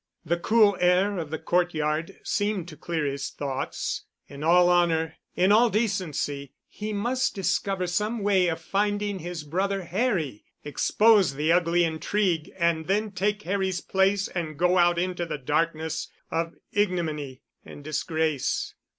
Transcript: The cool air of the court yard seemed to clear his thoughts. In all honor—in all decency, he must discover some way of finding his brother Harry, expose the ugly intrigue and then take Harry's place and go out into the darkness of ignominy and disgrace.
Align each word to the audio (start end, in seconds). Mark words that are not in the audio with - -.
The 0.25 0.39
cool 0.39 0.75
air 0.79 1.19
of 1.19 1.29
the 1.29 1.37
court 1.37 1.75
yard 1.75 2.19
seemed 2.23 2.67
to 2.69 2.75
clear 2.75 3.05
his 3.05 3.29
thoughts. 3.29 4.05
In 4.27 4.43
all 4.43 4.67
honor—in 4.67 5.51
all 5.51 5.69
decency, 5.69 6.53
he 6.67 6.91
must 6.91 7.35
discover 7.35 7.85
some 7.85 8.23
way 8.23 8.47
of 8.47 8.59
finding 8.59 9.19
his 9.19 9.43
brother 9.43 9.83
Harry, 9.83 10.43
expose 10.63 11.35
the 11.35 11.51
ugly 11.51 11.83
intrigue 11.83 12.49
and 12.57 12.87
then 12.87 13.11
take 13.11 13.43
Harry's 13.43 13.79
place 13.81 14.27
and 14.27 14.57
go 14.57 14.79
out 14.79 14.97
into 14.97 15.23
the 15.23 15.37
darkness 15.37 16.07
of 16.31 16.55
ignominy 16.73 17.43
and 17.63 17.83
disgrace. 17.83 18.73